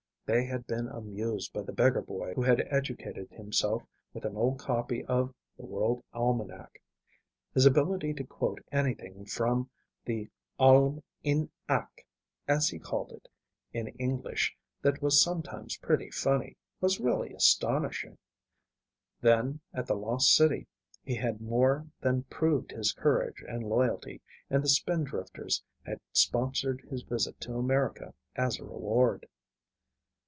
[0.33, 4.59] They had been amused by the beggar boy who had educated himself with an old
[4.59, 6.81] copy of The World Almanac.
[7.53, 9.69] His ability to quote anything from
[10.05, 12.05] the "Alm in ack,"
[12.47, 13.27] as he called it,
[13.73, 18.17] in English that was sometimes pretty funny, was really astonishing.
[19.19, 20.65] Then, at the Lost City,
[21.03, 27.01] he had more than proved his courage and loyalty, and the Spindrifters had sponsored his
[27.03, 29.27] visit to America as a reward.